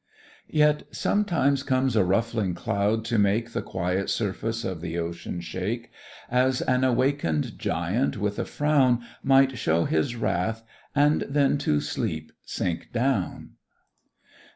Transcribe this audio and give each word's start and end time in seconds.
Yet 0.49 0.85
sometimes 0.89 1.61
comes 1.61 1.95
a 1.95 2.03
ruffing 2.03 2.55
cloud 2.55 3.05
to 3.05 3.19
make 3.19 3.51
The 3.51 3.61
quiet 3.61 4.09
surface 4.09 4.65
of 4.65 4.81
the 4.81 4.97
ocean 4.97 5.41
shake; 5.41 5.91
As 6.27 6.63
an 6.63 6.83
awaken'd 6.83 7.59
giant 7.59 8.17
with 8.17 8.39
a 8.39 8.45
frown 8.45 9.01
Might 9.21 9.59
show 9.59 9.85
his 9.85 10.15
wrath, 10.15 10.63
and 10.95 11.21
then 11.29 11.59
to 11.59 11.79
sleep 11.81 12.31
sink 12.43 12.91
down. 12.91 13.51